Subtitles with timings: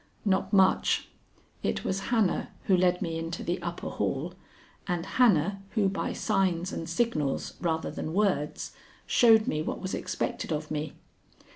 [0.25, 1.09] "Not much.
[1.61, 4.33] It was Hannah who led me into the upper hall,
[4.87, 8.73] and Hannah who by signs and signals rather than words
[9.05, 10.93] showed me what was expected of me.